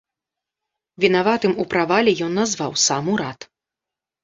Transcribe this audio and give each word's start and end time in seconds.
Вінаватым 1.05 1.53
у 1.65 1.67
правале 1.75 2.11
ён 2.29 2.33
назваў 2.41 2.71
сам 2.87 3.03
урад. 3.15 3.39